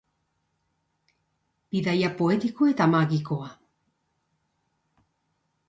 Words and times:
Bidaia 1.75 2.09
poetiko 2.23 2.71
eta 2.73 2.89
magikoa. 2.95 3.53